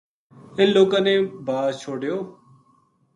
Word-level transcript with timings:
اِنھ 0.57 0.73
لوکاں 0.75 1.01
نے 1.07 1.13
باز 1.45 1.71
چھوڈیو 1.81 2.17